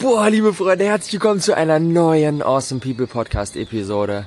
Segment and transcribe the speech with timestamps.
[0.00, 4.24] Boah, liebe Freunde, herzlich willkommen zu einer neuen Awesome People Podcast Episode.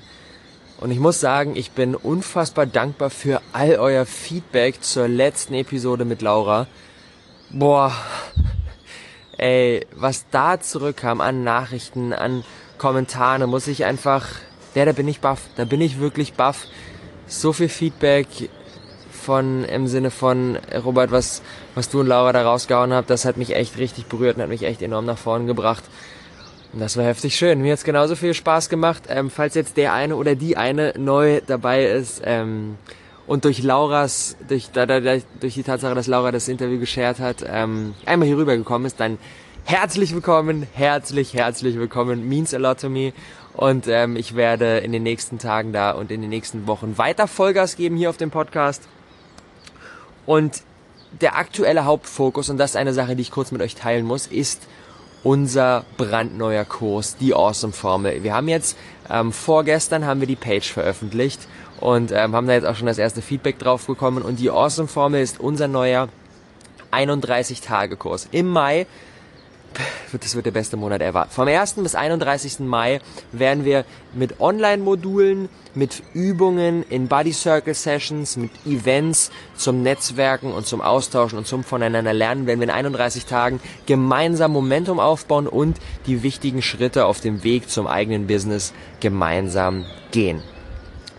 [0.79, 6.05] Und ich muss sagen, ich bin unfassbar dankbar für all euer Feedback zur letzten Episode
[6.05, 6.67] mit Laura.
[7.49, 7.91] Boah,
[9.39, 12.43] ey, was da zurückkam an Nachrichten, an
[12.77, 14.27] Kommentare, muss ich einfach,
[14.75, 16.67] ja, da bin ich baff, da bin ich wirklich baff.
[17.25, 18.27] So viel Feedback,
[19.23, 21.41] von im Sinne von Robert, was
[21.75, 24.49] was du und Laura da rausgehauen habt, das hat mich echt richtig berührt und hat
[24.49, 25.83] mich echt enorm nach vorne gebracht.
[26.73, 27.61] Und das war heftig schön.
[27.61, 29.03] Mir hat's genauso viel Spaß gemacht.
[29.07, 32.77] Ähm, falls jetzt der eine oder die eine neu dabei ist ähm,
[33.27, 34.99] und durch Lauras, durch, da, da,
[35.39, 39.19] durch die Tatsache, dass Laura das Interview geshared hat, ähm, einmal hier rübergekommen ist, dann
[39.65, 42.27] herzlich willkommen, herzlich, herzlich willkommen.
[42.27, 43.13] Means a lot to me.
[43.53, 47.27] Und ähm, ich werde in den nächsten Tagen da und in den nächsten Wochen weiter
[47.27, 48.81] Vollgas geben hier auf dem Podcast.
[50.25, 50.63] Und
[51.21, 54.27] der aktuelle Hauptfokus, und das ist eine Sache, die ich kurz mit euch teilen muss,
[54.27, 54.67] ist
[55.23, 58.23] unser brandneuer Kurs, die Awesome Formel.
[58.23, 58.77] Wir haben jetzt,
[59.09, 61.47] ähm, vorgestern haben wir die Page veröffentlicht
[61.79, 64.21] und ähm, haben da jetzt auch schon das erste Feedback drauf bekommen.
[64.21, 66.09] Und die Awesome Formel ist unser neuer
[66.91, 68.27] 31-Tage-Kurs.
[68.31, 68.85] Im Mai
[70.19, 71.27] das wird der beste Monat ever.
[71.29, 71.73] Vom 1.
[71.75, 72.59] bis 31.
[72.59, 72.99] Mai
[73.31, 80.67] werden wir mit Online-Modulen, mit Übungen in Body Circle Sessions, mit Events zum Netzwerken und
[80.67, 85.77] zum Austauschen und zum Voneinander lernen, werden wir in 31 Tagen gemeinsam Momentum aufbauen und
[86.05, 90.43] die wichtigen Schritte auf dem Weg zum eigenen Business gemeinsam gehen.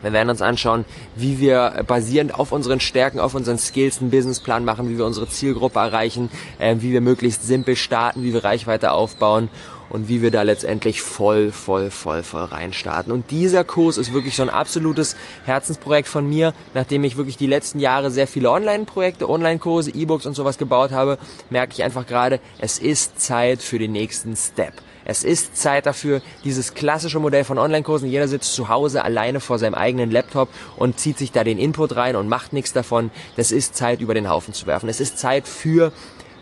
[0.04, 0.84] Wir werden uns anschauen,
[1.16, 5.28] wie wir basierend auf unseren Stärken, auf unseren Skills einen Businessplan machen, wie wir unsere
[5.28, 9.48] Zielgruppe erreichen, äh, wie wir möglichst simpel starten, wie wir Reichweite aufbauen
[9.90, 13.12] und wie wir da letztendlich voll, voll, voll, voll reinstarten.
[13.12, 17.46] Und dieser Kurs ist wirklich so ein absolutes Herzensprojekt von mir, nachdem ich wirklich die
[17.46, 21.18] letzten Jahre sehr viele Online-Projekte, Online-Kurse, E-Books und sowas gebaut habe,
[21.50, 24.74] merke ich einfach gerade, es ist Zeit für den nächsten Step.
[25.04, 28.08] Es ist Zeit dafür, dieses klassische Modell von Online-Kursen.
[28.08, 31.96] Jeder sitzt zu Hause alleine vor seinem eigenen Laptop und zieht sich da den Input
[31.96, 33.10] rein und macht nichts davon.
[33.36, 34.88] Das ist Zeit, über den Haufen zu werfen.
[34.88, 35.92] Es ist Zeit für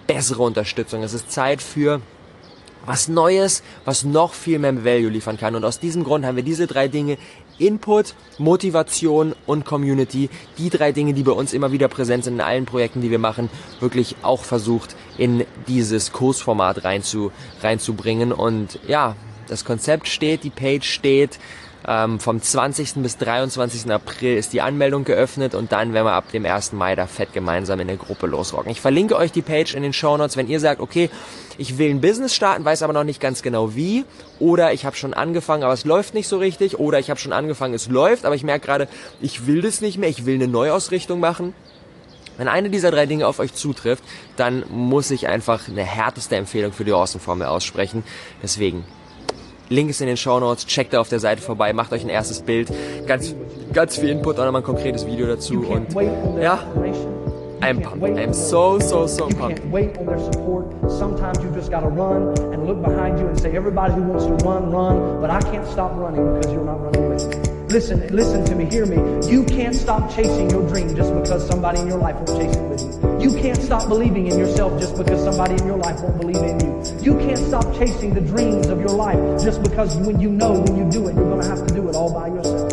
[0.06, 1.02] bessere Unterstützung.
[1.02, 2.00] Es ist Zeit für
[2.86, 5.54] was Neues, was noch viel mehr Value liefern kann.
[5.54, 7.18] Und aus diesem Grund haben wir diese drei Dinge
[7.58, 12.40] Input, Motivation und Community, die drei Dinge, die bei uns immer wieder präsent sind in
[12.40, 13.50] allen Projekten, die wir machen,
[13.80, 17.30] wirklich auch versucht in dieses Kursformat reinzu,
[17.62, 18.32] reinzubringen.
[18.32, 19.16] Und ja,
[19.48, 21.38] das Konzept steht, die Page steht.
[21.86, 22.94] Ähm, vom 20.
[22.96, 23.90] bis 23.
[23.90, 26.72] April ist die Anmeldung geöffnet und dann werden wir ab dem 1.
[26.72, 28.70] Mai da fett gemeinsam in der Gruppe losrocken.
[28.70, 31.10] Ich verlinke euch die Page in den Show Notes, wenn ihr sagt, okay,
[31.58, 34.04] ich will ein Business starten, weiß aber noch nicht ganz genau wie
[34.38, 37.32] oder ich habe schon angefangen, aber es läuft nicht so richtig oder ich habe schon
[37.32, 38.88] angefangen, es läuft, aber ich merke gerade,
[39.20, 41.52] ich will das nicht mehr, ich will eine Neuausrichtung machen.
[42.38, 44.02] Wenn eine dieser drei Dinge auf euch zutrifft,
[44.36, 48.04] dann muss ich einfach eine härteste Empfehlung für die Awesome Formel aussprechen.
[48.42, 48.84] Deswegen
[49.72, 50.66] Link ist in den Show Notes.
[50.66, 52.72] Checkt da auf der Seite vorbei, macht euch ein erstes Bild.
[53.06, 53.34] Ganz,
[53.72, 55.64] ganz viel Input, auch nochmal ein konkretes Video dazu.
[55.66, 55.92] Und
[56.40, 56.60] ja,
[57.62, 58.18] I'm pumped.
[58.18, 59.58] I'm so, so, so pumped.
[59.58, 60.66] You can't wait on their support.
[60.90, 64.34] Sometimes you just gotta run and look behind you and say, everybody who wants to
[64.44, 65.20] run, run.
[65.20, 67.41] But I can't stop running because you're not running with me.
[67.72, 68.98] Listen, listen to me, hear me.
[69.32, 72.68] You can't stop chasing your dream just because somebody in your life won't chase it
[72.68, 73.18] with you.
[73.18, 76.60] You can't stop believing in yourself just because somebody in your life won't believe in
[76.60, 76.70] you.
[77.00, 80.76] You can't stop chasing the dreams of your life just because when you know when
[80.76, 82.70] you do it, you're going to have to do it all by yourself.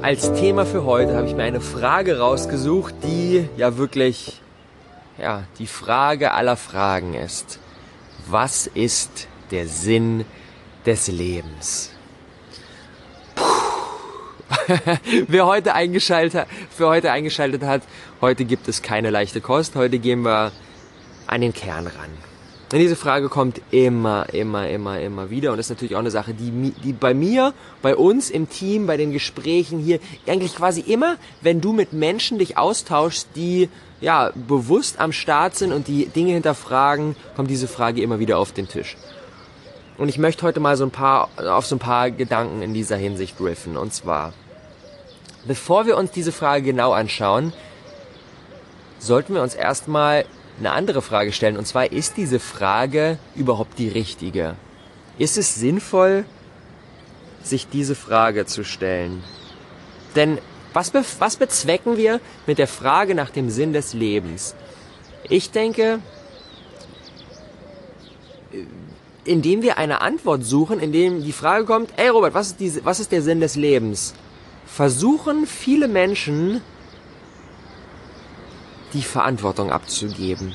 [0.00, 4.40] Als Thema für heute habe ich mir eine Frage rausgesucht, die ja wirklich
[5.18, 7.58] ja, die Frage aller Fragen ist.
[8.30, 10.24] Was ist der Sinn
[10.86, 11.90] des Lebens.
[15.28, 17.82] Wer heute eingeschaltet, für heute eingeschaltet hat,
[18.20, 19.74] heute gibt es keine leichte Kost.
[19.74, 20.52] Heute gehen wir
[21.26, 22.10] an den Kern ran.
[22.72, 25.52] Und diese Frage kommt immer, immer, immer, immer wieder.
[25.52, 28.86] Und das ist natürlich auch eine Sache, die, die bei mir, bei uns im Team,
[28.86, 33.68] bei den Gesprächen hier, eigentlich quasi immer, wenn du mit Menschen dich austauschst, die
[34.00, 38.50] ja bewusst am Start sind und die Dinge hinterfragen, kommt diese Frage immer wieder auf
[38.50, 38.96] den Tisch.
[39.96, 42.96] Und ich möchte heute mal so ein paar, auf so ein paar Gedanken in dieser
[42.96, 43.76] Hinsicht riffen.
[43.76, 44.32] Und zwar,
[45.46, 47.52] bevor wir uns diese Frage genau anschauen,
[48.98, 50.24] sollten wir uns erstmal
[50.58, 51.56] eine andere Frage stellen.
[51.56, 54.56] Und zwar, ist diese Frage überhaupt die richtige?
[55.18, 56.24] Ist es sinnvoll,
[57.42, 59.22] sich diese Frage zu stellen?
[60.16, 60.38] Denn
[60.72, 64.56] was, be was bezwecken wir mit der Frage nach dem Sinn des Lebens?
[65.28, 66.00] Ich denke,
[69.24, 73.00] indem wir eine Antwort suchen, indem die Frage kommt, ey Robert, was ist, die, was
[73.00, 74.14] ist der Sinn des Lebens?
[74.66, 76.60] Versuchen viele Menschen
[78.92, 80.54] die Verantwortung abzugeben.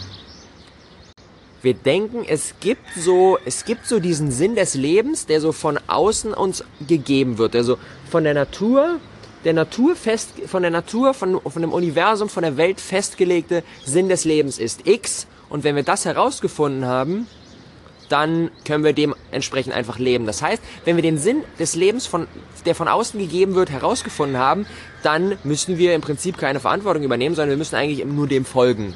[1.62, 5.78] Wir denken, es gibt so, es gibt so diesen Sinn des Lebens, der so von
[5.88, 7.78] außen uns gegeben wird, der so
[8.10, 9.00] von der Natur,
[9.44, 14.08] der Natur fest, von der Natur, von, von dem Universum, von der Welt festgelegte Sinn
[14.08, 15.28] des Lebens ist X.
[15.50, 17.28] Und wenn wir das herausgefunden haben,
[18.10, 20.26] dann können wir dementsprechend einfach leben.
[20.26, 22.28] Das heißt, wenn wir den Sinn des Lebens, von,
[22.66, 24.66] der von außen gegeben wird, herausgefunden haben,
[25.04, 28.96] dann müssen wir im Prinzip keine Verantwortung übernehmen, sondern wir müssen eigentlich nur dem folgen.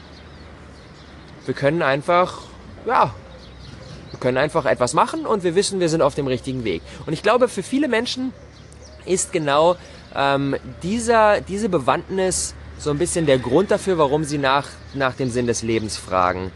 [1.46, 2.42] Wir können einfach,
[2.86, 3.14] ja,
[4.12, 6.82] wir können einfach etwas machen und wir wissen, wir sind auf dem richtigen Weg.
[7.06, 8.34] Und ich glaube, für viele Menschen
[9.06, 9.76] ist genau
[10.16, 15.30] ähm, dieser, diese Bewandtnis so ein bisschen der Grund dafür, warum sie nach, nach dem
[15.30, 16.52] Sinn des Lebens fragen.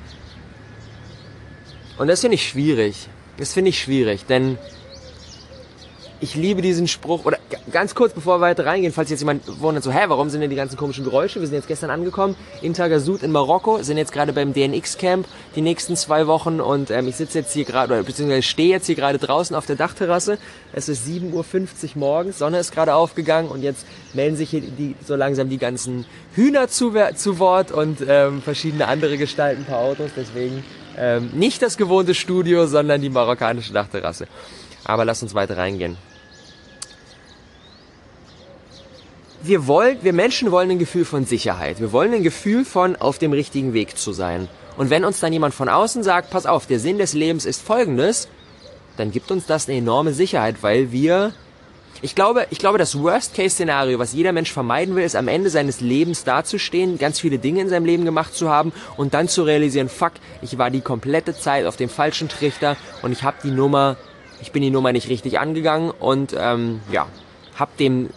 [1.98, 3.10] Und das finde ich schwierig.
[3.38, 4.58] Das finde ich schwierig, denn
[6.20, 7.38] ich liebe diesen Spruch, oder
[7.72, 10.50] ganz kurz bevor wir weiter reingehen, falls jetzt jemand wundert, so, hä, warum sind denn
[10.50, 11.40] die ganzen komischen Geräusche?
[11.40, 15.62] Wir sind jetzt gestern angekommen in Tagasud in Marokko, sind jetzt gerade beim DNX-Camp die
[15.62, 18.96] nächsten zwei Wochen und ähm, ich sitze jetzt hier gerade, oder beziehungsweise stehe jetzt hier
[18.96, 20.40] gerade draußen auf der Dachterrasse.
[20.74, 21.46] Es ist 7.50 Uhr
[21.96, 26.06] morgens, Sonne ist gerade aufgegangen und jetzt melden sich hier die, so langsam die ganzen
[26.34, 30.64] Hühner zu, zu Wort und ähm, verschiedene andere Gestalten, ein paar Autos, deswegen
[30.98, 34.28] ähm, nicht das gewohnte Studio, sondern die marokkanische Dachterrasse.
[34.84, 35.98] Aber lass uns weiter reingehen.
[39.44, 41.80] Wir wollen, wir Menschen wollen ein Gefühl von Sicherheit.
[41.80, 44.50] Wir wollen ein Gefühl von auf dem richtigen Weg zu sein.
[44.78, 47.62] Und wenn uns dann jemand von außen sagt, pass auf, der Sinn des Lebens ist
[47.62, 48.28] folgendes,
[48.98, 51.34] dann gibt uns das eine enorme Sicherheit, weil wir
[52.02, 55.82] ich glaube, ich glaube, das Worst-Case-Szenario, was jeder Mensch vermeiden will, ist am Ende seines
[55.82, 59.90] Lebens dazustehen, ganz viele Dinge in seinem Leben gemacht zu haben und dann zu realisieren,
[59.90, 63.98] fuck, ich war die komplette Zeit auf dem falschen Trichter und ich habe die Nummer,
[64.42, 67.08] ich bin die Nummer nicht richtig angegangen und ähm, ja,
[67.58, 68.10] hab dem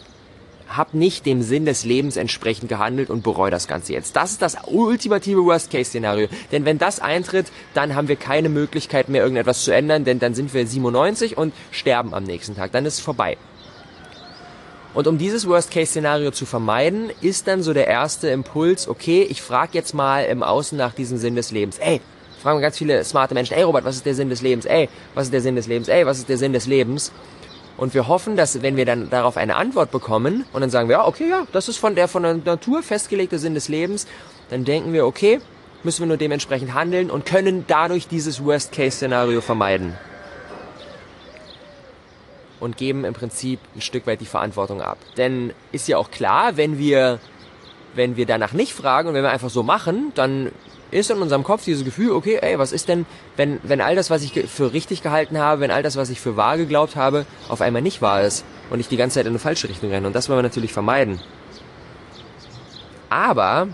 [0.69, 4.15] hab nicht dem Sinn des Lebens entsprechend gehandelt und bereue das Ganze jetzt.
[4.15, 6.29] Das ist das ultimative Worst-Case-Szenario.
[6.53, 10.35] Denn wenn das eintritt, dann haben wir keine Möglichkeit mehr, irgendetwas zu ändern, denn dann
[10.35, 12.71] sind wir 97 und sterben am nächsten Tag.
[12.71, 13.37] Dann ist es vorbei.
[14.93, 19.71] Und um dieses Worst-Case-Szenario zu vermeiden, ist dann so der erste Impuls, okay, ich frage
[19.75, 21.79] jetzt mal im Außen nach diesem Sinn des Lebens.
[21.79, 22.01] Ey,
[22.43, 24.67] fragen ganz viele smarte Menschen, ey Robert, was ist der Sinn des Lebens?
[24.67, 25.89] Ey, was ist der Sinn des Lebens?
[25.89, 27.13] Ey, was ist der Sinn des Lebens?
[27.77, 30.97] Und wir hoffen, dass wenn wir dann darauf eine Antwort bekommen und dann sagen wir,
[30.97, 34.07] ja, okay, ja, das ist von der von der Natur festgelegte Sinn des Lebens,
[34.51, 35.41] dann denken wir, okay,
[35.85, 39.97] müssen wir nur dementsprechend handeln und können dadurch dieses Worst-Case-Szenario vermeiden
[42.61, 44.99] und geben im Prinzip ein Stück weit die Verantwortung ab.
[45.17, 47.19] Denn ist ja auch klar, wenn wir,
[47.95, 50.53] wenn wir danach nicht fragen und wenn wir einfach so machen, dann
[50.91, 54.11] ist in unserem Kopf dieses Gefühl, okay, ey, was ist denn, wenn, wenn all das,
[54.11, 57.27] was ich für richtig gehalten habe, wenn all das, was ich für wahr geglaubt habe,
[57.49, 60.07] auf einmal nicht wahr ist und ich die ganze Zeit in eine falsche Richtung renne.
[60.07, 61.21] Und das wollen wir natürlich vermeiden.
[63.09, 63.69] Aber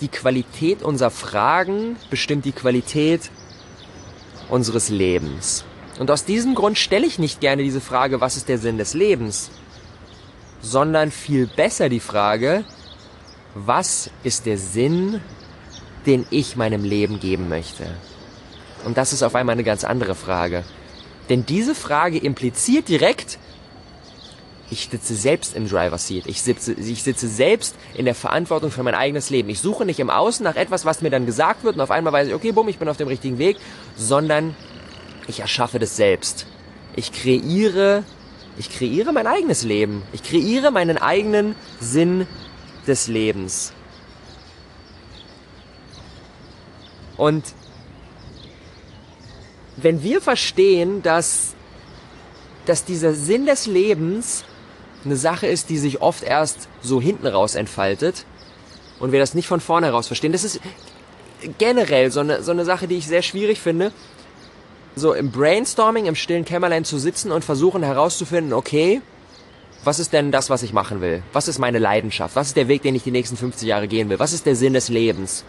[0.00, 3.30] die Qualität unserer Fragen bestimmt die Qualität
[4.48, 5.64] unseres Lebens.
[5.98, 8.94] Und aus diesem Grund stelle ich nicht gerne diese Frage, was ist der Sinn des
[8.94, 9.50] Lebens,
[10.60, 12.64] sondern viel besser die Frage,
[13.54, 15.20] was ist der Sinn,
[16.06, 17.86] den ich meinem Leben geben möchte?
[18.84, 20.64] Und das ist auf einmal eine ganz andere Frage.
[21.28, 23.38] Denn diese Frage impliziert direkt,
[24.70, 26.26] ich sitze selbst im Driver Seat.
[26.26, 29.50] Ich sitze, ich sitze selbst in der Verantwortung für mein eigenes Leben.
[29.50, 32.14] Ich suche nicht im Außen nach etwas, was mir dann gesagt wird und auf einmal
[32.14, 33.58] weiß ich, okay, bumm, ich bin auf dem richtigen Weg,
[33.96, 34.56] sondern
[35.28, 36.46] ich erschaffe das selbst.
[36.96, 38.04] Ich kreiere,
[38.58, 40.02] ich kreiere mein eigenes Leben.
[40.12, 42.26] Ich kreiere meinen eigenen Sinn
[42.86, 43.72] des Lebens.
[47.16, 47.44] Und
[49.76, 51.54] wenn wir verstehen, dass,
[52.66, 54.44] dass dieser Sinn des Lebens
[55.04, 58.24] eine Sache ist, die sich oft erst so hinten raus entfaltet
[59.00, 60.60] und wir das nicht von vorne heraus verstehen, das ist
[61.58, 63.92] generell so eine, so eine Sache, die ich sehr schwierig finde,
[64.94, 69.00] so im Brainstorming, im stillen Kämmerlein zu sitzen und versuchen herauszufinden, okay,
[69.84, 71.22] was ist denn das, was ich machen will?
[71.32, 72.36] Was ist meine Leidenschaft?
[72.36, 74.18] Was ist der Weg, den ich die nächsten 50 Jahre gehen will?
[74.18, 75.44] Was ist der Sinn des Lebens?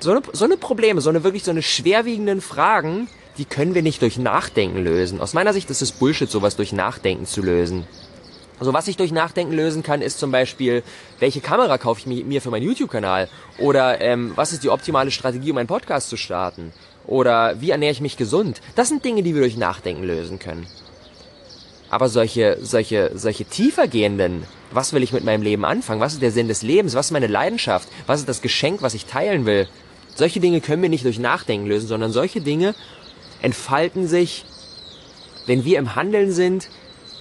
[0.00, 3.82] So eine, so eine Probleme, so eine wirklich so eine schwerwiegenden Fragen, die können wir
[3.82, 5.20] nicht durch Nachdenken lösen.
[5.20, 7.86] Aus meiner Sicht ist es Bullshit, sowas durch Nachdenken zu lösen.
[8.58, 10.82] Also was ich durch Nachdenken lösen kann, ist zum Beispiel,
[11.18, 13.28] welche Kamera kaufe ich mir für meinen YouTube-Kanal?
[13.58, 16.72] Oder ähm, was ist die optimale Strategie, um einen Podcast zu starten?
[17.06, 18.60] Oder wie ernähre ich mich gesund?
[18.74, 20.66] Das sind Dinge, die wir durch Nachdenken lösen können.
[21.90, 26.00] Aber solche, solche, solche tiefergehenden, was will ich mit meinem Leben anfangen?
[26.00, 26.94] Was ist der Sinn des Lebens?
[26.94, 27.88] Was ist meine Leidenschaft?
[28.06, 29.68] Was ist das Geschenk, was ich teilen will?
[30.14, 32.74] Solche Dinge können wir nicht durch Nachdenken lösen, sondern solche Dinge
[33.42, 34.44] entfalten sich,
[35.46, 36.68] wenn wir im Handeln sind,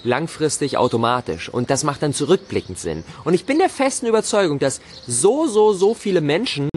[0.04, 1.50] langfristig automatisch.
[1.50, 3.04] Und das macht dann zurückblickend Sinn.
[3.24, 6.70] Und ich bin der festen Überzeugung, dass so, so, so viele Menschen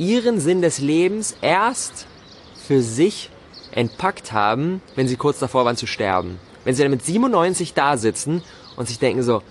[0.00, 2.06] ihren Sinn des Lebens erst
[2.66, 3.30] für sich
[3.72, 6.38] entpackt haben, wenn sie kurz davor waren zu sterben.
[6.64, 8.42] Wenn sie dann mit 97 da sitzen
[8.76, 9.42] und sich denken so,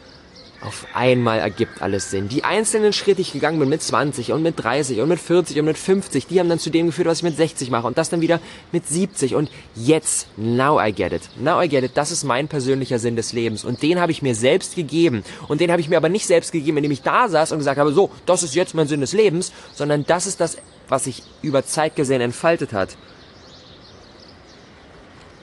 [0.61, 2.27] auf einmal ergibt alles Sinn.
[2.27, 5.57] Die einzelnen Schritte, die ich gegangen bin mit 20 und mit 30 und mit 40
[5.59, 7.97] und mit 50, die haben dann zu dem geführt, was ich mit 60 mache und
[7.97, 11.21] das dann wieder mit 70 und jetzt, now I get it.
[11.39, 14.21] Now I get it, das ist mein persönlicher Sinn des Lebens und den habe ich
[14.21, 17.29] mir selbst gegeben und den habe ich mir aber nicht selbst gegeben, indem ich da
[17.29, 20.41] saß und gesagt habe, so, das ist jetzt mein Sinn des Lebens, sondern das ist
[20.41, 20.57] das,
[20.89, 22.97] was sich über Zeit gesehen entfaltet hat.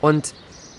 [0.03, 0.35] Und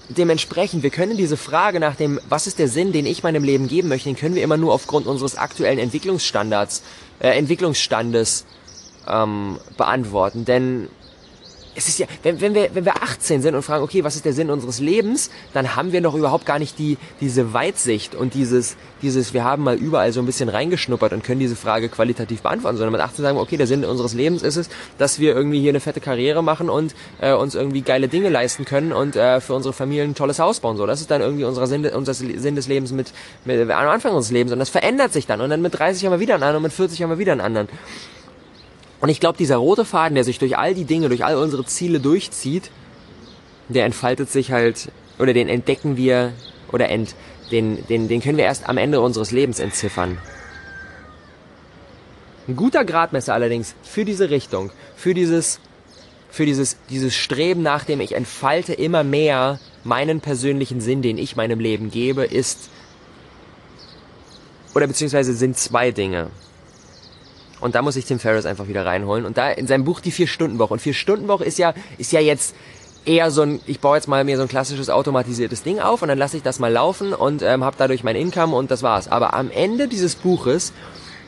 [0.10, 3.68] dementsprechend, wir können diese Frage nach dem, was ist der Sinn, den ich meinem Leben
[3.68, 6.84] geben möchte, den können wir immer nur aufgrund unseres aktuellen Entwicklungsstandards,
[7.20, 8.46] äh, Entwicklungsstandes
[9.08, 10.46] ähm, beantworten.
[10.46, 10.90] Denn
[11.78, 14.26] es ist ja, wenn, wenn, wir, wenn wir 18 sind und fragen, okay, was ist
[14.26, 18.34] der Sinn unseres Lebens, dann haben wir noch überhaupt gar nicht die, diese Weitsicht und
[18.34, 22.42] dieses, dieses, wir haben mal überall so ein bisschen reingeschnuppert und können diese Frage qualitativ
[22.42, 25.36] beantworten, sondern mit 18 sagen wir, okay, der Sinn unseres Lebens ist es, dass wir
[25.36, 29.16] irgendwie hier eine fette Karriere machen und äh, uns irgendwie geile Dinge leisten können und
[29.16, 30.78] äh, für unsere Familien ein tolles Haus bauen.
[30.78, 33.14] So, das ist dann irgendwie unser Sinn, unser Sinn des Lebens mit,
[33.46, 36.14] mit am Anfang unseres Lebens und das verändert sich dann und dann mit 30 haben
[36.14, 37.68] wir wieder einen anderen und mit 40 haben wir wieder einen anderen.
[39.00, 41.66] Und ich glaube, dieser rote Faden, der sich durch all die Dinge, durch all unsere
[41.66, 42.72] Ziele durchzieht,
[43.70, 46.34] der entfaltet sich halt, oder den entdecken wir,
[46.72, 47.16] oder ent,
[47.52, 50.18] den, den, den können wir erst am Ende unseres Lebens entziffern.
[52.48, 55.60] Ein guter Gradmesser allerdings für diese Richtung, für dieses,
[56.30, 61.36] für dieses, dieses Streben nach dem ich entfalte immer mehr meinen persönlichen Sinn, den ich
[61.36, 62.70] meinem Leben gebe, ist,
[64.74, 66.30] oder beziehungsweise sind zwei Dinge.
[67.60, 69.26] Und da muss ich Tim Ferriss einfach wieder reinholen.
[69.26, 70.74] Und da in seinem Buch die Vier-Stunden-Woche.
[70.74, 72.56] Und Vier-Stunden-Woche ist ja, ist ja jetzt
[73.06, 76.10] eher so ein, ich baue jetzt mal mir so ein klassisches automatisiertes Ding auf und
[76.10, 79.08] dann lasse ich das mal laufen und ähm, habe dadurch mein Income und das war's.
[79.08, 80.74] Aber am Ende dieses Buches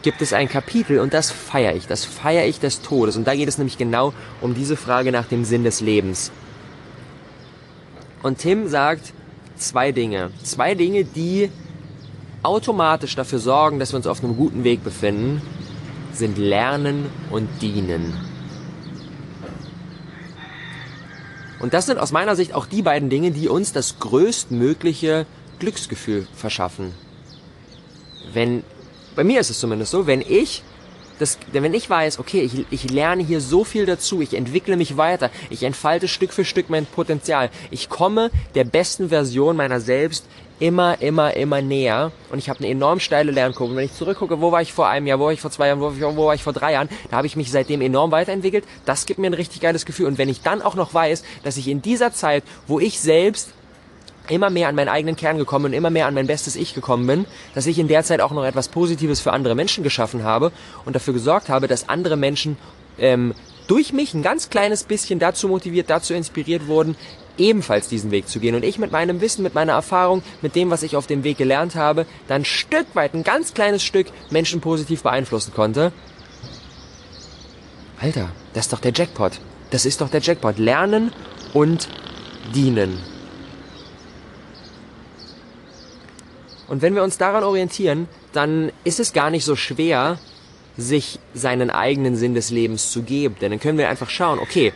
[0.02, 1.88] gibt es ein Kapitel und das feiere ich.
[1.88, 3.18] Das feiere ich des Todes.
[3.18, 6.32] Und da geht es nämlich genau um diese Frage nach dem Sinn des Lebens.
[8.22, 9.14] Und Tim sagt
[9.56, 10.32] zwei Dinge.
[10.44, 11.50] Zwei Dinge, die
[12.44, 15.42] automatisch dafür sorgen, dass wir uns auf einem guten Weg befinden
[16.20, 18.14] sind Lernen und Dienen.
[21.60, 25.26] Und das sind aus meiner Sicht auch die beiden Dinge, die uns das größtmögliche
[25.60, 26.94] Glücksgefühl verschaffen.
[28.34, 28.64] Wenn,
[29.16, 30.64] bei mir ist es zumindest so, wenn ich
[31.20, 34.96] das, wenn ich weiß, okay, ich, ich lerne hier so viel dazu, ich entwickle mich
[34.96, 40.26] weiter, ich entfalte Stück für Stück mein Potenzial, ich komme der besten Version meiner selbst
[40.60, 43.72] immer, immer, immer näher und ich habe eine enorm steile Lernkurve.
[43.72, 45.68] Und wenn ich zurückgucke, wo war ich vor einem Jahr, wo war ich vor zwei
[45.68, 47.82] Jahren, wo war ich, wo war ich vor drei Jahren, da habe ich mich seitdem
[47.82, 48.66] enorm weiterentwickelt.
[48.86, 50.08] Das gibt mir ein richtig geiles Gefühl.
[50.08, 53.54] Und wenn ich dann auch noch weiß, dass ich in dieser Zeit, wo ich selbst
[54.30, 57.08] immer mehr an meinen eigenen Kern gekommen und immer mehr an mein bestes Ich gekommen
[57.08, 57.26] bin,
[57.56, 60.52] dass ich in der Zeit auch noch etwas Positives für andere Menschen geschaffen habe
[60.86, 62.58] und dafür gesorgt habe, dass andere Menschen
[63.00, 63.34] ähm,
[63.68, 66.96] durch mich ein ganz kleines bisschen dazu motiviert, dazu inspiriert wurden,
[67.40, 68.56] ebenfalls diesen Weg zu gehen.
[68.56, 71.38] Und ich mit meinem Wissen, mit meiner Erfahrung, mit dem, was ich auf dem Weg
[71.38, 75.92] gelernt habe, dann ein Stück weit, ein ganz kleines Stück Menschen positiv beeinflussen konnte.
[78.00, 79.34] Alter, das ist doch der Jackpot.
[79.72, 80.58] Das ist doch der Jackpot.
[80.58, 81.12] Lernen
[81.54, 81.90] und
[82.54, 82.98] dienen.
[86.68, 90.20] Und wenn wir uns daran orientieren, dann ist es gar nicht so schwer,
[90.78, 93.36] sich seinen eigenen Sinn des Lebens zu geben.
[93.42, 94.72] Denn dann können wir einfach schauen, okay,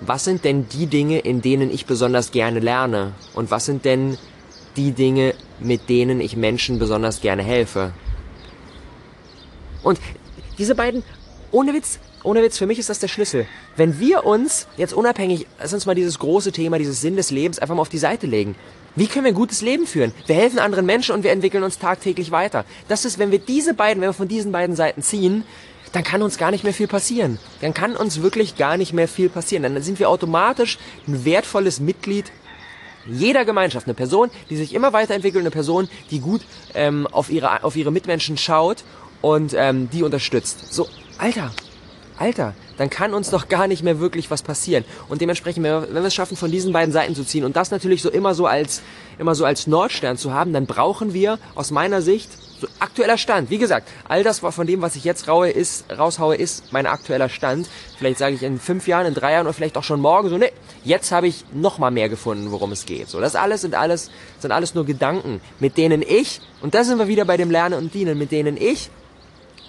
[0.00, 3.12] was sind denn die Dinge, in denen ich besonders gerne lerne?
[3.34, 4.18] Und was sind denn
[4.76, 7.92] die Dinge, mit denen ich Menschen besonders gerne helfe?
[9.82, 9.98] Und
[10.58, 11.02] diese beiden,
[11.50, 13.46] ohne Witz, ohne Witz, für mich ist das der Schlüssel.
[13.76, 17.58] Wenn wir uns jetzt unabhängig, lass uns mal dieses große Thema, dieses Sinn des Lebens
[17.58, 18.56] einfach mal auf die Seite legen.
[18.96, 20.12] Wie können wir ein gutes Leben führen?
[20.26, 22.64] Wir helfen anderen Menschen und wir entwickeln uns tagtäglich weiter.
[22.88, 25.44] Das ist, wenn wir diese beiden, wenn wir von diesen beiden Seiten ziehen,
[25.92, 27.38] dann kann uns gar nicht mehr viel passieren.
[27.60, 29.62] Dann kann uns wirklich gar nicht mehr viel passieren.
[29.62, 32.30] Dann sind wir automatisch ein wertvolles Mitglied
[33.06, 33.86] jeder Gemeinschaft.
[33.86, 36.42] Eine Person, die sich immer weiterentwickelt, eine Person, die gut
[36.74, 38.84] ähm, auf, ihre, auf ihre Mitmenschen schaut
[39.20, 40.72] und ähm, die unterstützt.
[40.72, 41.52] So, Alter,
[42.18, 44.84] Alter, dann kann uns doch gar nicht mehr wirklich was passieren.
[45.08, 48.02] Und dementsprechend, wenn wir, es schaffen, von diesen beiden Seiten zu ziehen und das natürlich
[48.02, 48.82] so immer so als,
[49.18, 53.50] immer so als Nordstern zu haben, dann brauchen wir aus meiner Sicht so aktueller Stand.
[53.50, 57.28] Wie gesagt, all das von dem, was ich jetzt raue, ist, raushaue, ist mein aktueller
[57.28, 57.68] Stand.
[57.98, 60.38] Vielleicht sage ich in fünf Jahren, in drei Jahren oder vielleicht auch schon morgen so,
[60.38, 60.50] ne,
[60.84, 63.08] jetzt habe ich noch mal mehr gefunden, worum es geht.
[63.08, 66.98] So, das alles sind alles, sind alles nur Gedanken, mit denen ich, und da sind
[66.98, 68.90] wir wieder bei dem Lernen und Dienen, mit denen ich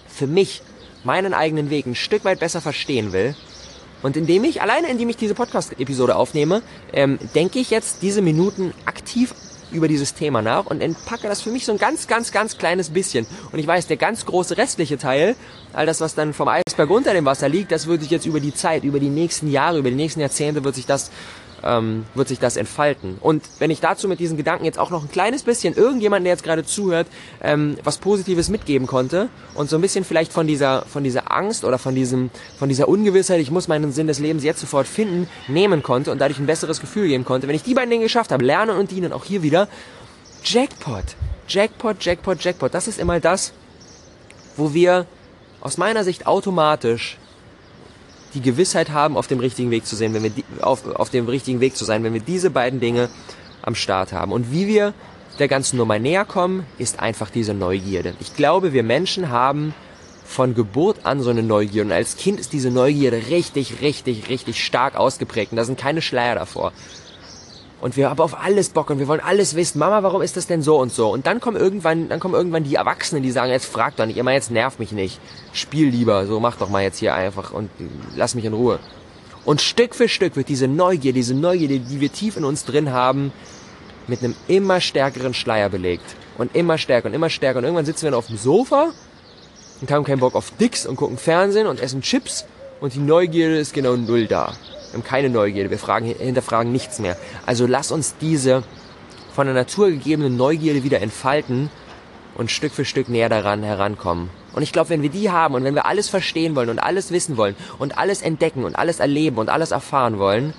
[0.08, 0.62] für mich
[1.03, 3.36] meinen eigenen Weg ein Stück weit besser verstehen will.
[4.01, 6.62] Und indem ich, alleine indem ich diese Podcast-Episode aufnehme,
[6.93, 9.34] ähm, denke ich jetzt diese Minuten aktiv
[9.72, 12.90] über dieses Thema nach und entpacke das für mich so ein ganz, ganz, ganz kleines
[12.90, 13.26] bisschen.
[13.52, 15.36] Und ich weiß, der ganz große restliche Teil,
[15.74, 18.40] all das, was dann vom Eisberg unter dem Wasser liegt, das wird sich jetzt über
[18.40, 21.12] die Zeit, über die nächsten Jahre, über die nächsten Jahrzehnte wird sich das
[21.63, 23.18] ähm, wird sich das entfalten.
[23.20, 26.34] Und wenn ich dazu mit diesen Gedanken jetzt auch noch ein kleines bisschen irgendjemand, der
[26.34, 27.08] jetzt gerade zuhört,
[27.42, 31.63] ähm, was Positives mitgeben konnte und so ein bisschen vielleicht von dieser, von dieser Angst
[31.63, 35.28] oder von diesem, von dieser Ungewissheit, ich muss meinen Sinn des Lebens jetzt sofort finden,
[35.48, 38.32] nehmen konnte und dadurch ein besseres Gefühl geben konnte, wenn ich die beiden Dinge geschafft
[38.32, 39.68] habe, lernen und dienen, auch hier wieder,
[40.44, 41.04] Jackpot,
[41.48, 43.54] Jackpot, Jackpot, Jackpot, das ist immer das,
[44.56, 45.06] wo wir
[45.62, 47.18] aus meiner Sicht automatisch
[48.33, 51.27] die Gewissheit haben, auf dem richtigen Weg zu sein, wenn wir die, auf, auf dem
[51.27, 53.09] richtigen Weg zu sein, wenn wir diese beiden Dinge
[53.62, 54.31] am Start haben.
[54.31, 54.93] Und wie wir
[55.39, 58.13] der ganzen Nummer näher kommen, ist einfach diese Neugierde.
[58.19, 59.74] Ich glaube, wir Menschen haben
[60.25, 61.89] von Geburt an so eine Neugierde.
[61.89, 65.51] Und als Kind ist diese Neugierde richtig, richtig, richtig stark ausgeprägt.
[65.51, 66.71] Und da sind keine Schleier davor
[67.81, 69.79] und wir haben auf alles Bock und wir wollen alles wissen.
[69.79, 71.09] Mama, warum ist das denn so und so?
[71.09, 74.17] Und dann kommen irgendwann, dann kommen irgendwann die Erwachsenen, die sagen, jetzt frag doch nicht
[74.17, 75.19] immer, jetzt nerv mich nicht.
[75.53, 77.69] Spiel lieber, so mach doch mal jetzt hier einfach und
[78.15, 78.79] lass mich in Ruhe.
[79.45, 82.91] Und Stück für Stück wird diese Neugier, diese Neugierde, die wir tief in uns drin
[82.91, 83.31] haben,
[84.07, 86.15] mit einem immer stärkeren Schleier belegt.
[86.38, 87.59] Und immer stärker und immer stärker.
[87.59, 88.91] Und irgendwann sitzen wir dann auf dem Sofa
[89.81, 92.45] und haben keinen Bock auf Dicks und gucken Fernsehen und essen Chips
[92.79, 94.53] und die Neugierde ist genau null da.
[94.91, 97.15] Wir haben keine Neugierde, wir fragen, hinterfragen nichts mehr.
[97.46, 98.63] Also lass uns diese
[99.34, 101.69] von der Natur gegebene Neugierde wieder entfalten
[102.36, 104.29] und Stück für Stück näher daran herankommen.
[104.53, 107.12] Und ich glaube, wenn wir die haben und wenn wir alles verstehen wollen und alles
[107.12, 110.53] wissen wollen und alles entdecken und alles erleben und alles erfahren wollen,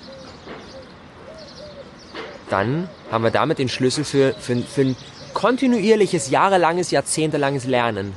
[2.48, 4.96] dann haben wir damit den Schlüssel für, für, für ein
[5.34, 8.16] kontinuierliches, jahrelanges, jahrzehntelanges Lernen.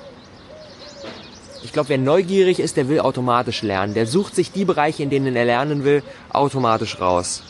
[1.64, 3.94] Ich glaube, wer neugierig ist, der will automatisch lernen.
[3.94, 7.42] Der sucht sich die Bereiche, in denen er lernen will, automatisch raus.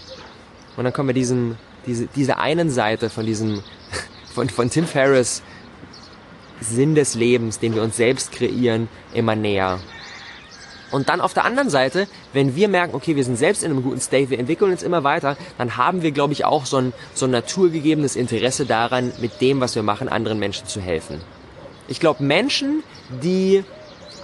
[0.77, 3.63] Und dann kommen wir diesem, diese, diese einen Seite von diesem,
[4.33, 5.41] von, von Tim Ferriss
[6.61, 9.79] Sinn des Lebens, den wir uns selbst kreieren, immer näher.
[10.91, 13.81] Und dann auf der anderen Seite, wenn wir merken, okay, wir sind selbst in einem
[13.81, 16.93] guten State, wir entwickeln uns immer weiter, dann haben wir, glaube ich, auch so ein,
[17.15, 21.19] so ein naturgegebenes Interesse daran, mit dem, was wir machen, anderen Menschen zu helfen.
[21.87, 22.83] Ich glaube, Menschen,
[23.23, 23.63] die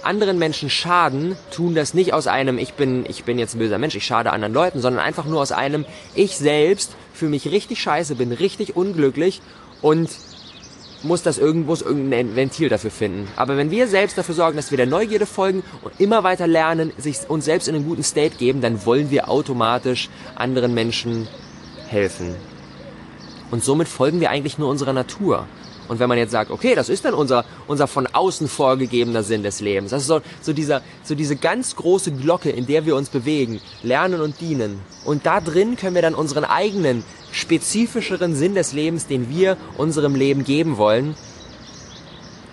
[0.04, 3.78] anderen Menschen schaden, tun das nicht aus einem, ich bin, ich bin jetzt ein böser
[3.78, 5.84] Mensch, ich schade anderen Leuten, sondern einfach nur aus einem,
[6.14, 9.40] ich selbst fühle mich richtig scheiße, bin richtig unglücklich
[9.82, 10.10] und
[11.02, 13.28] muss das irgendwo irgendein Ventil dafür finden.
[13.36, 16.92] Aber wenn wir selbst dafür sorgen, dass wir der Neugierde folgen und immer weiter lernen,
[16.98, 21.28] sich uns selbst in einen guten State geben, dann wollen wir automatisch anderen Menschen
[21.88, 22.36] helfen.
[23.50, 25.46] Und somit folgen wir eigentlich nur unserer Natur.
[25.90, 29.42] Und wenn man jetzt sagt, okay, das ist dann unser, unser von außen vorgegebener Sinn
[29.42, 29.90] des Lebens.
[29.90, 33.60] Das ist so, so, dieser, so diese ganz große Glocke, in der wir uns bewegen,
[33.82, 34.78] lernen und dienen.
[35.04, 40.14] Und da drin können wir dann unseren eigenen, spezifischeren Sinn des Lebens, den wir unserem
[40.14, 41.16] Leben geben wollen,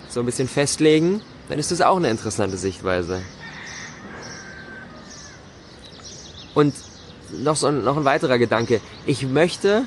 [0.08, 1.20] so ein bisschen festlegen.
[1.48, 3.22] Dann ist das auch eine interessante Sichtweise.
[6.56, 6.74] Und
[7.30, 8.80] noch so noch ein weiterer Gedanke.
[9.06, 9.84] Ich möchte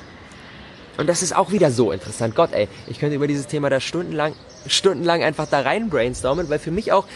[0.98, 2.34] und das ist auch wieder so interessant.
[2.34, 4.34] Gott, ey, ich könnte über dieses Thema da stundenlang,
[4.66, 7.06] stundenlang einfach da rein brainstormen, weil für mich auch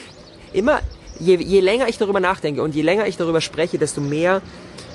[0.52, 0.80] immer,
[1.18, 4.40] je, je länger ich darüber nachdenke und je länger ich darüber spreche, desto mehr,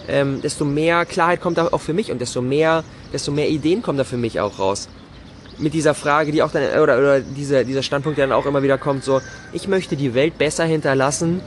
[0.08, 3.82] ähm, desto mehr Klarheit kommt da auch für mich und desto mehr, desto mehr Ideen
[3.82, 4.90] kommen da für mich auch raus.
[5.60, 8.64] Mit dieser Frage, die auch dann, oder, oder dieser, dieser Standpunkt, der dann auch immer
[8.64, 9.22] wieder kommt, so,
[9.54, 11.42] ich möchte die Welt besser hinterlassen,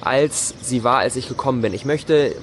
[0.00, 1.74] als sie war, als ich gekommen bin.
[1.74, 2.34] Ich möchte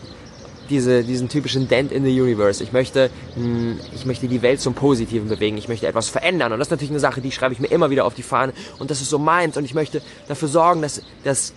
[0.69, 2.63] diese, diesen typischen Dent in the Universe.
[2.63, 5.57] Ich möchte, hm, ich möchte die Welt zum Positiven bewegen.
[5.57, 6.51] Ich möchte etwas verändern.
[6.53, 8.53] Und das ist natürlich eine Sache, die schreibe ich mir immer wieder auf die Fahne.
[8.79, 9.57] Und das ist so meins.
[9.57, 11.53] Und ich möchte dafür sorgen, dass, dass,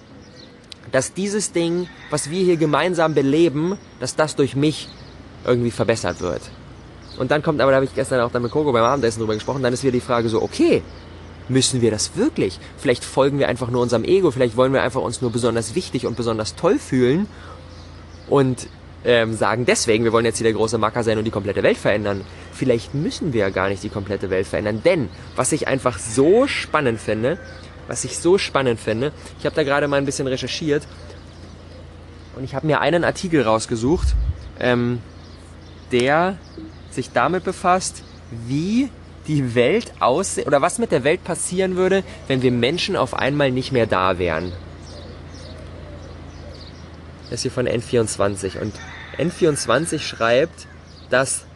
[0.93, 4.89] dass dieses Ding, was wir hier gemeinsam beleben, dass das durch mich
[5.45, 6.43] irgendwie verbessert wird.
[7.19, 9.35] Und dann kommt aber, da habe ich gestern auch dann mit Coco beim Abendessen drüber
[9.35, 10.83] gesprochen, dann ist wieder die Frage so, okay,
[11.49, 12.59] müssen wir das wirklich?
[12.77, 16.07] Vielleicht folgen wir einfach nur unserem Ego, vielleicht wollen wir einfach uns nur besonders wichtig
[16.07, 17.27] und besonders toll fühlen
[18.29, 18.69] und
[19.07, 21.79] ähm, sagen deswegen, wir wollen jetzt hier der große Macker sein und die komplette Welt
[21.79, 22.23] verändern.
[22.53, 26.49] Vielleicht müssen wir ja gar nicht die komplette Welt verändern, denn was ich einfach so
[26.49, 27.39] spannend finde,
[27.87, 30.83] was ich so spannend finde, ich habe da gerade mal ein bisschen recherchiert
[32.35, 34.09] und ich habe mir einen Artikel rausgesucht,
[34.59, 35.01] ähm,
[35.93, 36.37] der
[36.91, 38.03] sich damit befasst,
[38.49, 38.91] wie
[39.29, 43.53] die Welt aussehen oder was mit der Welt passieren würde, wenn wir Menschen auf einmal
[43.53, 44.53] nicht mehr da wären.
[47.31, 48.73] Das ist hier von N24 und
[49.19, 50.67] N24 schreibt,
[51.11, 51.47] dass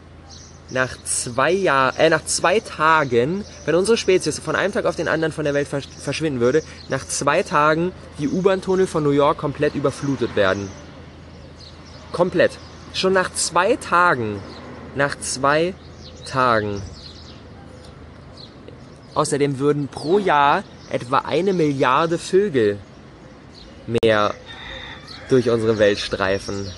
[0.70, 5.08] nach zwei Jahr, äh, nach zwei Tagen, wenn unsere Spezies von einem Tag auf den
[5.08, 9.74] anderen von der Welt verschwinden würde, nach zwei Tagen die U-Bahn-Tunnel von New York komplett
[9.74, 10.70] überflutet werden.
[12.12, 12.52] Komplett.
[12.92, 14.40] Schon nach zwei Tagen,
[14.94, 15.74] nach zwei
[16.24, 16.82] Tagen.
[19.14, 22.78] Außerdem würden pro Jahr etwa eine Milliarde Vögel
[24.02, 24.34] mehr
[25.28, 26.70] durch unsere Welt streifen.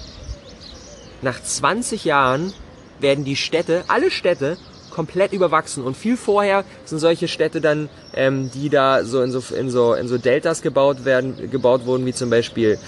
[1.22, 2.52] Nach 20 Jahren
[2.98, 4.58] werden die Städte, alle Städte,
[4.90, 9.54] komplett überwachsen und viel vorher sind solche Städte dann, ähm, die da so in so
[9.54, 12.78] in so in so Deltas gebaut werden, gebaut wurden, wie zum Beispiel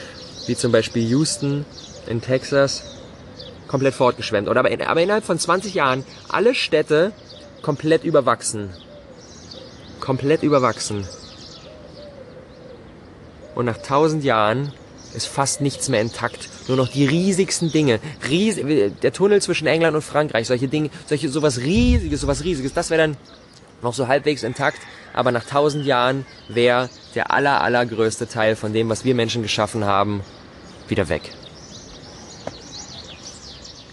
[0.46, 1.64] wie zum Beispiel Houston
[2.06, 2.82] in Texas,
[3.68, 4.48] komplett fortgeschwemmt.
[4.48, 7.12] Oder aber, in, aber innerhalb von 20 Jahren alle Städte
[7.62, 8.70] komplett überwachsen,
[10.00, 11.06] komplett überwachsen.
[13.54, 14.72] Und nach 1000 Jahren
[15.14, 16.48] ist fast nichts mehr intakt.
[16.68, 18.00] Nur noch die riesigsten Dinge.
[18.28, 18.56] Ries
[19.02, 23.02] der Tunnel zwischen England und Frankreich, solche Dinge, solche, sowas riesiges, sowas riesiges, das wäre
[23.02, 23.16] dann
[23.82, 24.78] noch so halbwegs intakt.
[25.12, 29.84] Aber nach tausend Jahren wäre der aller, allergrößte Teil von dem, was wir Menschen geschaffen
[29.84, 30.22] haben,
[30.88, 31.22] wieder weg.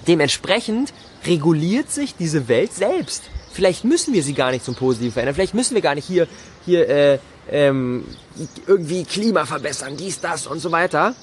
[0.07, 0.93] Dementsprechend
[1.25, 3.23] reguliert sich diese Welt selbst.
[3.51, 5.35] Vielleicht müssen wir sie gar nicht zum Positiven verändern.
[5.35, 6.27] Vielleicht müssen wir gar nicht hier,
[6.65, 8.05] hier äh, ähm,
[8.67, 11.15] irgendwie Klima verbessern, dies, das und so weiter.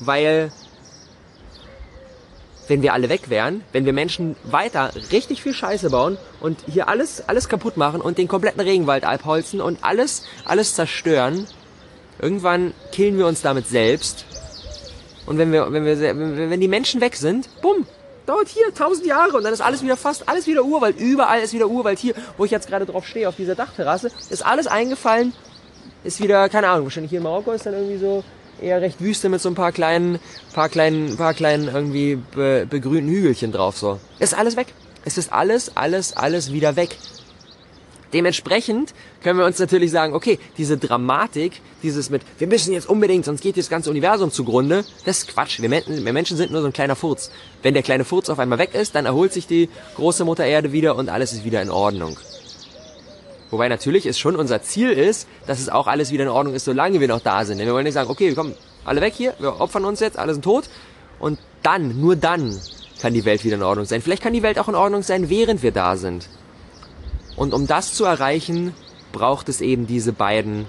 [0.00, 0.50] Weil
[2.68, 6.88] wenn wir alle weg wären, wenn wir Menschen weiter richtig viel Scheiße bauen und hier
[6.88, 11.46] alles, alles kaputt machen und den kompletten Regenwald abholzen und alles, alles zerstören,
[12.20, 14.24] irgendwann killen wir uns damit selbst.
[15.26, 15.98] Und wenn wir, wenn wir,
[16.50, 17.86] wenn die Menschen weg sind, bumm,
[18.30, 20.98] dauert hier tausend Jahre und dann ist alles wieder fast, alles wieder Urwald.
[20.98, 21.98] Überall ist wieder Urwald.
[21.98, 25.32] Hier, wo ich jetzt gerade drauf stehe, auf dieser Dachterrasse, ist alles eingefallen.
[26.04, 28.24] Ist wieder, keine Ahnung, wahrscheinlich hier in Marokko ist dann irgendwie so
[28.62, 30.20] eher recht Wüste mit so ein paar kleinen,
[30.54, 33.98] paar kleinen, paar kleinen irgendwie be, begrünten Hügelchen drauf so.
[34.18, 34.68] Ist alles weg.
[35.04, 36.96] Es ist alles, alles, alles wieder weg.
[38.12, 38.92] Dementsprechend
[39.22, 43.40] können wir uns natürlich sagen, okay, diese Dramatik, dieses mit, wir müssen jetzt unbedingt, sonst
[43.40, 45.60] geht das ganze Universum zugrunde, das ist Quatsch.
[45.60, 47.30] Wir, Menschen, sind nur so ein kleiner Furz.
[47.62, 50.72] Wenn der kleine Furz auf einmal weg ist, dann erholt sich die große Mutter Erde
[50.72, 52.18] wieder und alles ist wieder in Ordnung.
[53.50, 56.64] Wobei natürlich es schon unser Ziel ist, dass es auch alles wieder in Ordnung ist,
[56.64, 57.58] solange wir noch da sind.
[57.58, 60.18] Denn wir wollen nicht sagen, okay, wir kommen alle weg hier, wir opfern uns jetzt,
[60.18, 60.68] alle sind tot
[61.18, 62.58] und dann, nur dann
[63.00, 64.02] kann die Welt wieder in Ordnung sein.
[64.02, 66.28] Vielleicht kann die Welt auch in Ordnung sein, während wir da sind.
[67.40, 68.74] Und um das zu erreichen,
[69.12, 70.66] braucht es eben diese beiden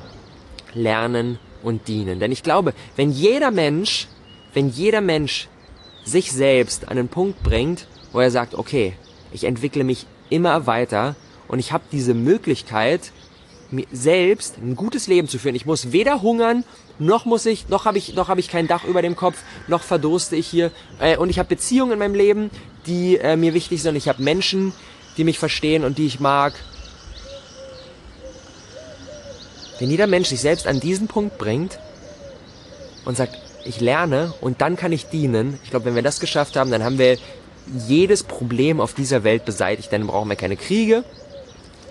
[0.73, 2.21] Lernen und Dienen.
[2.21, 4.07] Denn ich glaube, wenn jeder Mensch,
[4.53, 5.49] wenn jeder Mensch
[6.05, 8.93] sich selbst an einen Punkt bringt, wo er sagt, okay,
[9.33, 11.17] ich entwickle mich immer weiter
[11.49, 13.11] und ich habe diese Möglichkeit,
[13.69, 15.55] mir selbst ein gutes Leben zu führen.
[15.55, 16.63] Ich muss weder hungern,
[16.99, 19.83] noch muss ich, noch habe ich, noch habe ich kein Dach über dem Kopf, noch
[19.83, 20.71] verdurste ich hier.
[21.01, 22.49] Äh, und ich habe Beziehungen in meinem Leben,
[22.85, 23.97] die äh, mir wichtig sind.
[23.97, 24.71] Ich habe Menschen,
[25.17, 26.53] die mich verstehen und die ich mag.
[29.79, 31.79] Wenn jeder Mensch sich selbst an diesen Punkt bringt
[33.05, 36.55] und sagt, ich lerne und dann kann ich dienen, ich glaube, wenn wir das geschafft
[36.55, 37.17] haben, dann haben wir
[37.87, 39.91] jedes Problem auf dieser Welt beseitigt.
[39.91, 41.03] Dann brauchen wir keine Kriege,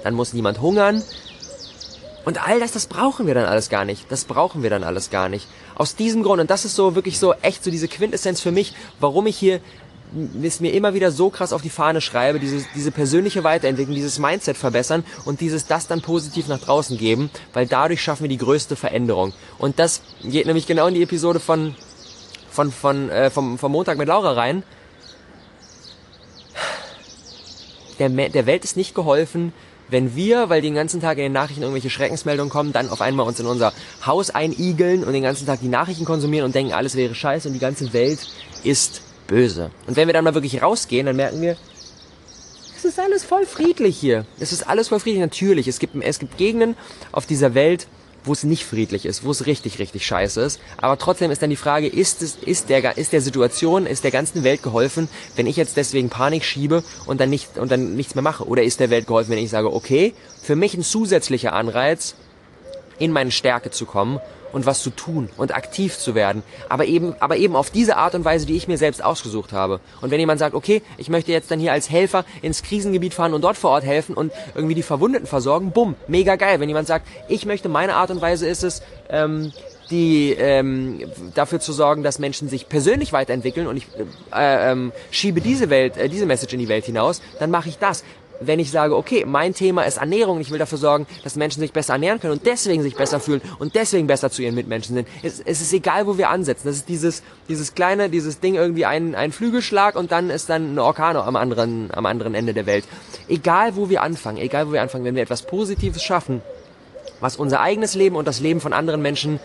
[0.02, 1.02] dann muss niemand hungern.
[2.24, 4.10] Und all das, das brauchen wir dann alles gar nicht.
[4.10, 5.46] Das brauchen wir dann alles gar nicht.
[5.74, 8.74] Aus diesem Grund, und das ist so wirklich so echt so diese Quintessenz für mich,
[9.00, 9.60] warum ich hier
[10.42, 14.18] es mir immer wieder so krass auf die Fahne schreibe, diese, diese persönliche Weiterentwicklung, dieses
[14.18, 18.38] Mindset verbessern und dieses das dann positiv nach draußen geben, weil dadurch schaffen wir die
[18.38, 19.32] größte Veränderung.
[19.58, 21.74] Und das geht nämlich genau in die Episode von,
[22.50, 24.62] von, von, äh, vom, vom Montag mit Laura rein.
[27.98, 29.52] Der, der Welt ist nicht geholfen,
[29.90, 33.26] wenn wir, weil den ganzen Tag in den Nachrichten irgendwelche Schreckensmeldungen kommen, dann auf einmal
[33.26, 33.72] uns in unser
[34.06, 37.54] Haus einigeln und den ganzen Tag die Nachrichten konsumieren und denken, alles wäre scheiße und
[37.54, 38.20] die ganze Welt
[38.62, 39.70] ist böse.
[39.86, 41.56] Und wenn wir dann mal wirklich rausgehen, dann merken wir,
[42.76, 44.26] es ist alles voll friedlich hier.
[44.38, 45.20] Es ist alles voll friedlich.
[45.20, 46.76] Natürlich, es gibt, es gibt Gegenden
[47.12, 47.86] auf dieser Welt,
[48.24, 50.60] wo es nicht friedlich ist, wo es richtig, richtig scheiße ist.
[50.78, 54.10] Aber trotzdem ist dann die Frage, ist es, ist der, ist der Situation, ist der
[54.10, 58.14] ganzen Welt geholfen, wenn ich jetzt deswegen Panik schiebe und dann nicht, und dann nichts
[58.14, 58.46] mehr mache?
[58.46, 62.14] Oder ist der Welt geholfen, wenn ich sage, okay, für mich ein zusätzlicher Anreiz,
[62.98, 64.20] in meine Stärke zu kommen
[64.52, 66.42] und was zu tun und aktiv zu werden.
[66.68, 69.80] Aber eben, aber eben auf diese Art und Weise, die ich mir selbst ausgesucht habe.
[70.00, 73.34] Und wenn jemand sagt, okay, ich möchte jetzt dann hier als Helfer ins Krisengebiet fahren
[73.34, 76.60] und dort vor Ort helfen und irgendwie die Verwundeten versorgen, bumm, mega geil.
[76.60, 79.52] Wenn jemand sagt, ich möchte, meine Art und Weise ist es, ähm,
[79.90, 81.00] die ähm,
[81.34, 83.86] dafür zu sorgen, dass Menschen sich persönlich weiterentwickeln und ich
[84.32, 87.78] äh, ähm, schiebe diese Welt, äh, diese Message in die Welt hinaus, dann mache ich
[87.78, 88.04] das
[88.40, 91.72] wenn ich sage, okay, mein Thema ist Ernährung, ich will dafür sorgen, dass Menschen sich
[91.72, 95.08] besser ernähren können und deswegen sich besser fühlen und deswegen besser zu ihren Mitmenschen sind.
[95.22, 96.66] Es, es ist egal, wo wir ansetzen.
[96.66, 100.74] Das ist dieses, dieses kleine, dieses Ding irgendwie ein, ein Flügelschlag und dann ist dann
[100.74, 102.84] ein Orkan am anderen, am anderen Ende der Welt.
[103.28, 106.42] Egal, wo wir anfangen, egal, wo wir anfangen, wenn wir etwas Positives schaffen,
[107.20, 109.38] was unser eigenes Leben und das Leben von anderen Menschen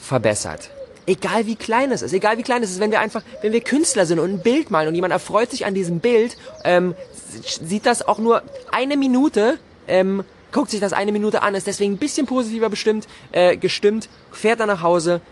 [0.00, 0.70] verbessert,
[1.08, 3.62] Egal wie klein es ist, egal wie klein es ist, wenn wir einfach, wenn wir
[3.62, 6.94] Künstler sind und ein Bild malen und jemand erfreut sich an diesem Bild, ähm,
[7.42, 8.42] sieht das auch nur
[8.72, 13.08] eine Minute, ähm, guckt sich das eine Minute an, ist deswegen ein bisschen positiver bestimmt,
[13.32, 15.22] äh, gestimmt, fährt dann nach Hause,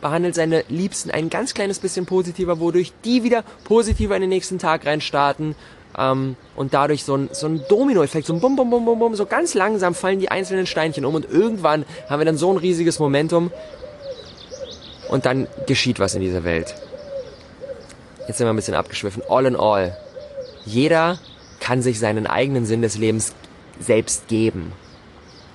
[0.00, 4.58] behandelt seine Liebsten ein ganz kleines bisschen positiver, wodurch die wieder positiver in den nächsten
[4.58, 5.56] Tag reinstarten
[5.98, 9.14] ähm, und dadurch so ein, so ein Dominoeffekt, so ein Bum, Bum, Bum, Bum, Bum,
[9.14, 12.56] so ganz langsam fallen die einzelnen Steinchen um und irgendwann haben wir dann so ein
[12.56, 13.50] riesiges Momentum
[15.08, 16.74] und dann geschieht was in dieser Welt.
[18.26, 19.22] Jetzt sind wir ein bisschen abgeschwiffen.
[19.28, 19.96] All in all,
[20.64, 21.18] jeder
[21.60, 23.34] kann sich seinen eigenen Sinn des Lebens
[23.80, 24.72] selbst geben.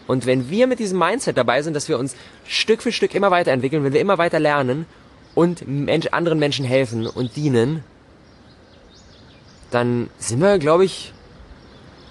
[0.08, 3.32] Und wenn wir mit diesem Mindset dabei sind, dass wir uns Stück für Stück immer
[3.32, 4.86] weiterentwickeln, wenn wir immer weiter lernen
[5.34, 7.84] und Mensch, anderen Menschen helfen und dienen,
[9.72, 11.14] dann sind wir, glaube ich,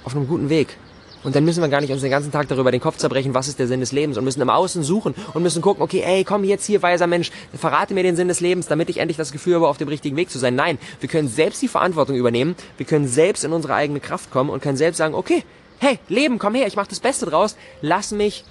[0.05, 0.77] auf einem guten Weg.
[1.25, 3.47] Und dann müssen wir gar nicht uns den ganzen Tag darüber den Kopf zerbrechen, was
[3.49, 6.25] ist der Sinn des Lebens und müssen im Außen suchen und müssen gucken, okay, ey,
[6.25, 9.31] komm jetzt hier, weiser Mensch, verrate mir den Sinn des Lebens, damit ich endlich das
[9.31, 10.57] Gefühl habe, auf dem richtigen Weg zu sein.
[10.57, 14.51] Nein, wir können selbst die Verantwortung übernehmen, wir können selbst in unsere eigene Kraft kommen
[14.51, 15.45] und können selbst sagen, okay,
[15.79, 18.45] hey, Leben, komm her, ich mach das Beste draus, lass mich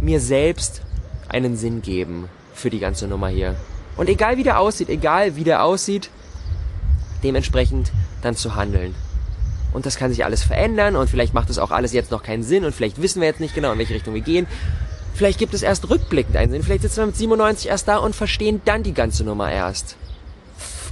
[0.00, 0.82] mir selbst
[1.28, 3.56] einen Sinn geben für die ganze Nummer hier.
[3.96, 6.10] Und egal wie der aussieht, egal wie der aussieht,
[7.24, 7.90] dementsprechend
[8.22, 8.94] dann zu handeln.
[9.72, 12.42] Und das kann sich alles verändern und vielleicht macht es auch alles jetzt noch keinen
[12.42, 14.46] Sinn und vielleicht wissen wir jetzt nicht genau, in welche Richtung wir gehen.
[15.14, 16.62] Vielleicht gibt es erst rückblickend einen Sinn.
[16.62, 19.96] Vielleicht sitzen wir mit 97 erst da und verstehen dann die ganze Nummer erst.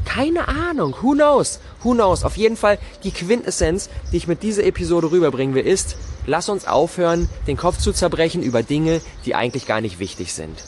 [0.05, 0.97] Keine Ahnung.
[1.01, 1.61] Who knows?
[1.83, 2.25] Who knows?
[2.25, 6.67] Auf jeden Fall die Quintessenz, die ich mit dieser Episode rüberbringen will, ist, lass uns
[6.67, 10.65] aufhören, den Kopf zu zerbrechen über Dinge, die eigentlich gar nicht wichtig sind.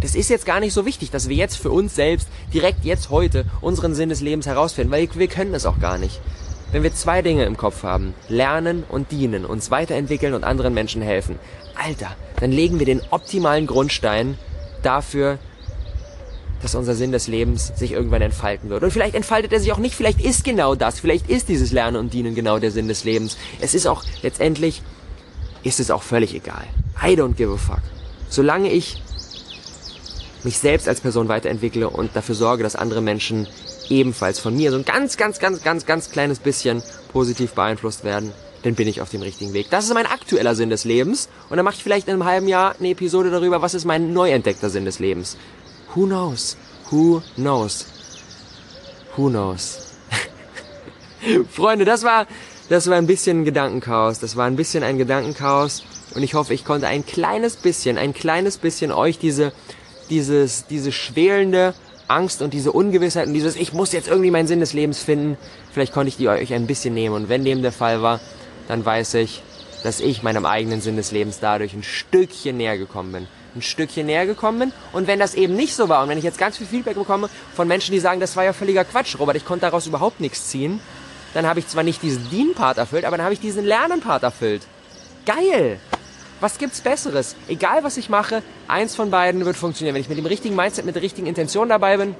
[0.00, 3.10] Das ist jetzt gar nicht so wichtig, dass wir jetzt für uns selbst direkt jetzt
[3.10, 6.20] heute unseren Sinn des Lebens herausfinden, weil wir können es auch gar nicht.
[6.72, 11.02] Wenn wir zwei Dinge im Kopf haben, lernen und dienen, uns weiterentwickeln und anderen Menschen
[11.02, 11.38] helfen,
[11.74, 14.38] Alter, dann legen wir den optimalen Grundstein
[14.82, 15.38] dafür,
[16.62, 18.84] dass unser Sinn des Lebens sich irgendwann entfalten wird.
[18.84, 21.96] Und vielleicht entfaltet er sich auch nicht, vielleicht ist genau das, vielleicht ist dieses Lernen
[21.96, 23.36] und Dienen genau der Sinn des Lebens.
[23.60, 24.82] Es ist auch letztendlich,
[25.64, 26.64] ist es auch völlig egal.
[27.02, 27.82] I don't give a fuck.
[28.28, 29.02] Solange ich
[30.44, 33.48] mich selbst als Person weiterentwickle und dafür sorge, dass andere Menschen
[33.90, 38.32] ebenfalls von mir so ein ganz, ganz, ganz, ganz, ganz kleines bisschen positiv beeinflusst werden,
[38.62, 39.68] dann bin ich auf dem richtigen Weg.
[39.70, 41.28] Das ist mein aktueller Sinn des Lebens.
[41.48, 44.12] Und dann mache ich vielleicht in einem halben Jahr eine Episode darüber, was ist mein
[44.12, 45.36] neu entdeckter Sinn des Lebens.
[45.94, 46.56] Who knows?
[46.90, 47.86] Who knows?
[49.16, 49.94] Who knows?
[51.50, 52.26] Freunde, das war,
[52.68, 54.20] das war ein bisschen Gedankenchaos.
[54.20, 55.84] Das war ein bisschen ein Gedankenchaos.
[56.14, 59.52] Und ich hoffe, ich konnte ein kleines bisschen, ein kleines bisschen euch diese
[60.10, 61.74] dieses, diese schwelende
[62.10, 65.36] Angst und diese Ungewissheit und dieses, ich muss jetzt irgendwie meinen Sinn des Lebens finden,
[65.72, 67.14] vielleicht konnte ich die euch ein bisschen nehmen.
[67.14, 68.20] Und wenn dem der Fall war,
[68.68, 69.42] dann weiß ich,
[69.82, 73.28] dass ich meinem eigenen Sinn des Lebens dadurch ein Stückchen näher gekommen bin.
[73.54, 74.72] Ein Stückchen näher gekommen bin.
[74.92, 77.28] Und wenn das eben nicht so war und wenn ich jetzt ganz viel Feedback bekomme
[77.54, 80.48] von Menschen, die sagen, das war ja völliger Quatsch, Robert, ich konnte daraus überhaupt nichts
[80.48, 80.80] ziehen,
[81.34, 84.62] dann habe ich zwar nicht diesen Dien-Part erfüllt, aber dann habe ich diesen Lernen-Part erfüllt.
[85.26, 85.78] Geil!
[86.40, 87.36] Was gibt's Besseres?
[87.48, 89.94] Egal was ich mache, eins von beiden wird funktionieren.
[89.94, 92.14] Wenn ich mit dem richtigen Mindset, mit der richtigen Intention dabei bin,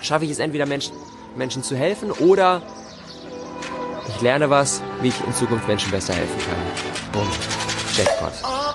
[0.00, 0.94] schaffe ich es entweder Menschen,
[1.36, 2.62] Menschen zu helfen oder
[4.08, 7.12] ich lerne was, wie ich in Zukunft Menschen besser helfen kann.
[7.12, 7.28] Boom.
[7.96, 8.67] Jackpot.